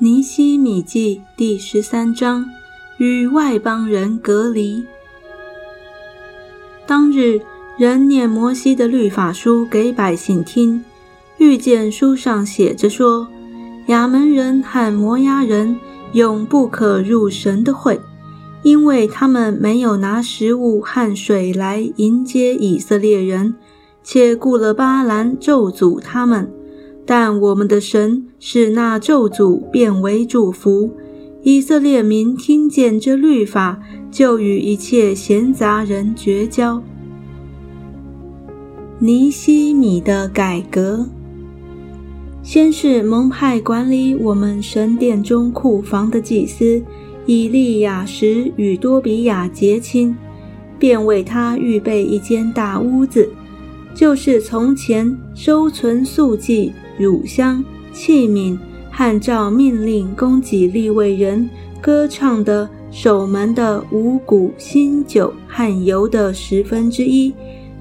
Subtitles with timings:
[0.00, 2.46] 尼西米记第十三章：
[2.98, 4.86] 与外邦人隔离。
[6.86, 7.40] 当日，
[7.76, 10.84] 人念摩西的律法书给百姓听，
[11.38, 13.26] 遇见书上写着说：
[13.88, 15.76] 亚门人和摩押人
[16.12, 18.00] 永不可入神的会，
[18.62, 23.56] 因为他们没有拿食物和水来迎接以色列人，
[24.10, 26.50] 且雇了巴兰咒诅他们。
[27.04, 30.90] 但我们的神使那咒诅变为祝福。
[31.42, 33.78] 以色列民听见这律法，
[34.10, 36.82] 就与一切闲杂人绝交。
[38.98, 41.06] 尼西米的改革，
[42.42, 46.82] 先是蒙派管理我们神殿中库房的祭司
[47.26, 50.16] 以利亚时与多比亚结亲，
[50.78, 53.28] 便为他预备一间大屋子，
[53.98, 56.72] 就是从前收存素祭。
[56.96, 58.56] 乳香器皿，
[58.92, 67.34] 按照命令供给立位人歌唱的守门的五谷新酒和油的十分之一，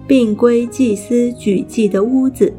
[0.07, 2.51] 并归祭司举祭的屋子。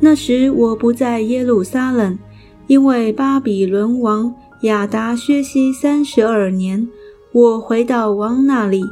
[0.00, 2.18] 那时我不在耶路撒冷，
[2.66, 6.86] 因为巴比伦王亚达薛西三十二年，
[7.32, 8.82] 我回到王那里。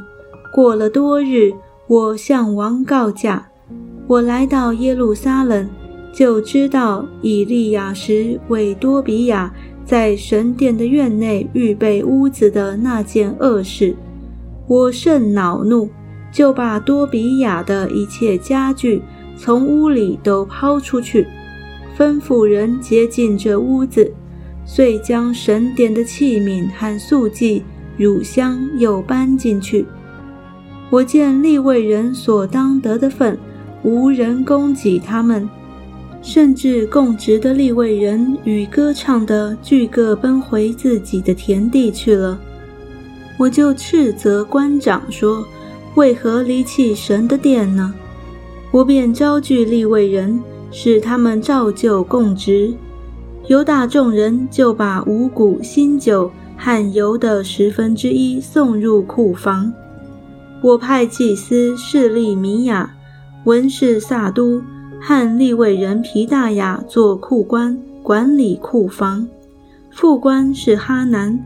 [0.51, 1.51] 过了多日，
[1.93, 3.49] 我向王告假，
[4.07, 5.69] 我来到耶路撒冷。
[6.11, 9.53] 就知道以利亚时为多比亚
[9.85, 13.95] 在神殿的院内预备屋子的那件恶事，
[14.67, 15.87] 我甚恼怒，
[16.31, 19.03] 就把多比亚的一切家具
[19.37, 21.27] 从屋里都抛出去，
[21.95, 24.11] 吩咐人洁净这屋子，
[24.65, 27.61] 遂将神殿的器皿和素祭、
[27.97, 29.85] 乳香又搬进去。
[30.89, 33.37] 我见立位人所当得的份，
[33.83, 35.49] 无人供给他们。
[36.21, 42.39] 甚至供职的立位人与歌唱的俱各奔回自己的田地去了。
[43.37, 45.45] 我就斥责官长说
[45.95, 47.93] ：“为何离弃神的殿呢？”
[48.71, 50.41] 我便招聚立位人，
[50.71, 52.73] 使他们照旧供职。
[53.47, 59.73] 犹大众人就把五谷新酒和油的十分之一送入库房。
[60.63, 62.95] 我派祭司示利米亚、
[63.43, 64.63] 文士萨都。
[65.05, 69.27] 和立位人皮大雅做库官，管理库房。
[69.91, 71.37] 副官是哈南，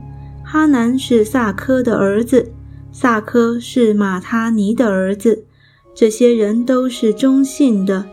[0.43, 2.51] 哈南是萨科的儿子，
[2.91, 5.43] 萨科是马他尼的儿子。
[5.95, 8.05] 这些人都是忠信的，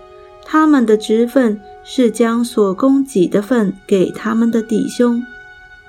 [0.46, 5.22] 他们的职分是将所供给的份给他们的弟兄。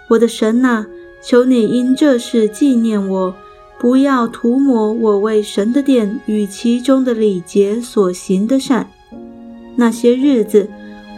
[0.10, 0.86] 我的神呐，
[1.24, 3.34] 求你因这事纪念我，
[3.80, 8.90] 不要涂抹我为神的殿与其中的礼节所行的善。
[9.76, 10.70] 那些日子，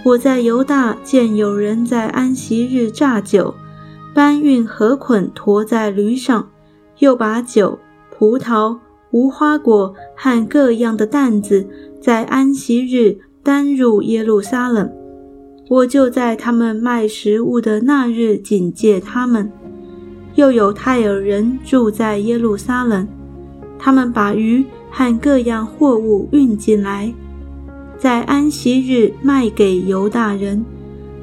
[0.03, 3.53] 我在犹大见有人在安息日榨酒，
[4.13, 6.49] 搬运禾捆驮在驴上，
[6.99, 7.77] 又把酒、
[8.17, 8.77] 葡萄、
[9.11, 11.67] 无花果和各样的担子
[12.01, 14.91] 在安息日担入耶路撒冷。
[15.69, 19.51] 我就在他们卖食物的那日警戒他们。
[20.37, 23.07] 又有泰尔人住在耶路撒冷，
[23.79, 27.11] 他们把鱼和各样货物运进来。
[27.97, 30.63] 在安息日卖给犹大人，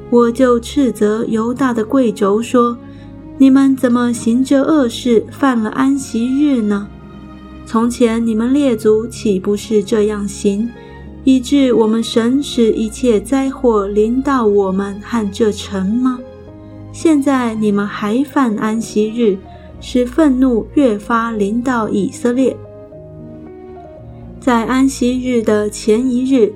[0.09, 2.77] 我就斥责犹大的贵胄说
[3.39, 6.85] ：“你们怎么行这恶事，犯了安息日呢？
[7.65, 10.69] 从前你们列祖岂不是这样行，
[11.23, 16.19] 以致我们神使一切灾祸临到我们和这城吗？
[16.95, 19.37] 现在你们还犯安息日，
[19.81, 22.55] 使愤怒越发临到以色列。
[24.39, 26.53] 在安息日的前一日。”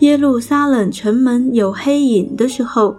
[0.00, 2.96] 耶路撒冷城门有黑影的时候，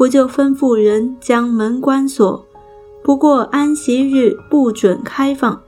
[0.00, 2.44] 我就吩咐人将门关锁。
[3.04, 5.60] 不过安息日不准开放。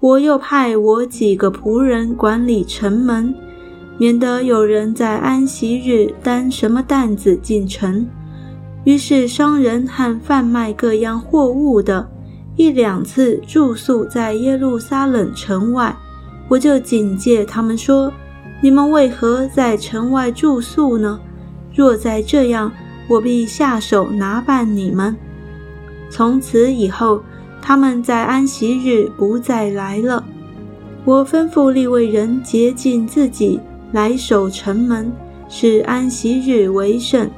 [0.00, 3.32] 我又派我几个仆人管理城门，
[3.98, 8.04] 免得有人在安息日担什么担子进城。
[8.84, 12.08] 于是商人和贩卖各样货物的，
[12.56, 15.96] 一两次住宿在耶路撒冷城外，
[16.48, 18.12] 我就警戒他们说。
[18.60, 21.18] 你们为何在城外住宿呢？
[21.74, 22.70] 若再这样，
[23.08, 25.16] 我必下手拿办你们。
[26.08, 27.20] 从此以后，
[27.60, 30.24] 他们在安息日不再来了。
[31.04, 33.58] 我吩咐立位人洁净自己，
[33.90, 35.10] 来守城门，
[35.48, 37.28] 使安息日为圣。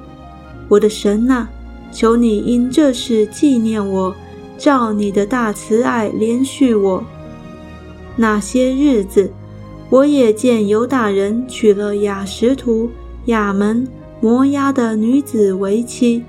[0.69, 1.47] 我的神呐，
[1.93, 4.15] 求你因这事纪念我，
[4.57, 7.05] 照你的大慈爱连续我。
[8.17, 9.31] 那些日子。
[9.91, 12.91] 我也见犹大人娶了雅什图、
[13.27, 13.87] 雅门、
[14.21, 16.25] 摩押的女子为妻，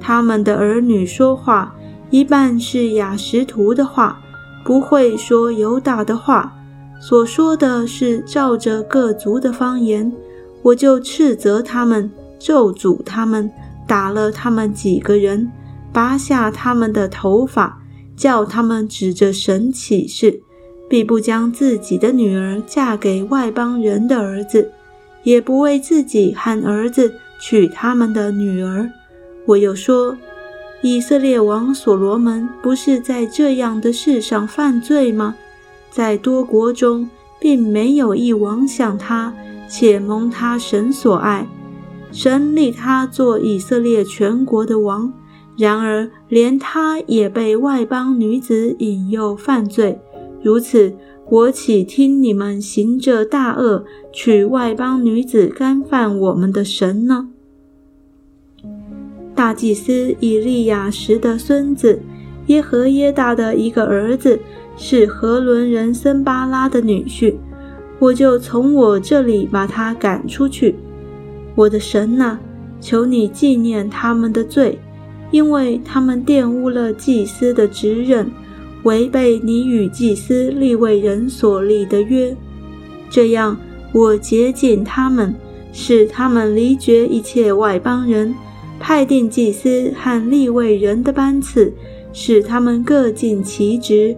[0.00, 1.76] 他们的儿女说话
[2.10, 4.18] 一半是雅什图的话，
[4.64, 6.52] 不会说犹大的话，
[6.98, 10.10] 所说的是照着各族的方言。
[10.62, 13.48] 我就斥责他们，咒诅他们，
[13.86, 15.50] 打了他们几个人，
[15.92, 17.80] 拔下他们的头发，
[18.16, 20.42] 叫他们指着神起誓。
[20.88, 24.70] 必不将自己的女儿嫁给外邦人的儿子，
[25.24, 28.88] 也不为自己和儿子娶他们的女儿。
[29.46, 30.16] 我又说，
[30.82, 35.34] 以色列王所罗门不是在这样的事上犯罪吗？
[35.90, 37.10] 在多国中，
[37.40, 39.34] 并没有一王像他，
[39.68, 41.44] 且蒙他神所爱，
[42.10, 45.12] 神立他做以色列全国的王。
[45.56, 49.98] 然而，连他也被外邦女子引诱犯罪。
[50.42, 50.94] 如此，
[51.30, 57.30] 我岂听你们行这大恶，娶外邦女子，干犯我们的神呢？
[59.34, 62.00] 大祭司以利亚时的孙子
[62.46, 64.38] 耶和耶大的一个儿子，
[64.76, 67.34] 是何伦人森巴拉的女婿，
[67.98, 70.76] 我就从我这里把他赶出去。
[71.56, 72.38] 我的神呐，
[72.80, 74.78] 求你纪念他们的罪，
[75.32, 78.30] 因为他们玷污了祭司的职任。
[78.82, 82.36] 违背你与祭司立位人所立的约，
[83.10, 83.56] 这样
[83.92, 85.34] 我洁净他们，
[85.72, 88.32] 使他们离绝一切外邦人，
[88.78, 91.72] 派定祭司和立位人的班次，
[92.12, 94.16] 使他们各尽其职。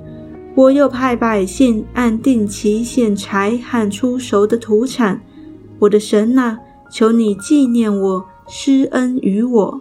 [0.55, 5.23] 我又派百姓按定期献柴和出熟的土产。
[5.79, 6.59] 我的神啊，
[6.91, 9.81] 求你纪念我，施恩于我。